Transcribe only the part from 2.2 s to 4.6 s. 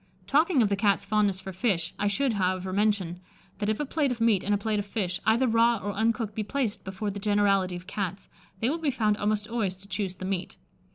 however, mention, that if a plate of meat and a